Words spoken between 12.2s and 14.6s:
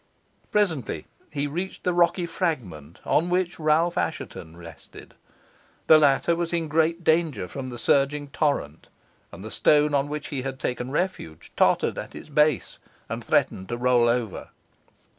base, and threatened to roll over.